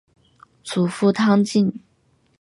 [0.63, 1.79] 祖父汤敬。